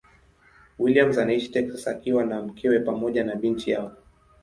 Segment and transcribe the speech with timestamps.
[0.79, 3.97] Williams anaishi Texas akiwa na mkewe pamoja na binti yao.